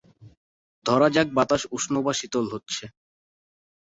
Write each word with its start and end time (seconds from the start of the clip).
ধরা 0.85 1.07
যাক 1.15 1.27
বাতাস 1.37 1.61
উষ্ণ 1.75 1.93
বা 2.05 2.13
শীতল 2.19 2.45
হচ্ছে। 2.53 2.83